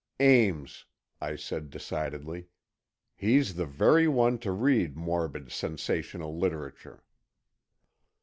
[0.19, 0.85] "Ames,"
[1.21, 2.47] I said decidedly.
[3.15, 7.03] "He's the very one to read morbid, sensational literature."